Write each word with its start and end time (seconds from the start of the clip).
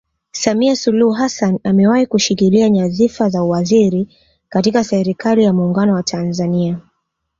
Samia 0.31 0.75
Suluhu 0.75 1.11
Hassan 1.13 1.59
amewahi 1.63 2.05
kushikilia 2.05 2.69
nyadhifa 2.69 3.29
za 3.29 3.43
uwaziri 3.43 4.07
katika 4.49 4.83
serikali 4.83 5.43
ya 5.43 5.53
Muungano 5.53 5.93
wa 5.93 6.03
Tanzania 6.03 6.79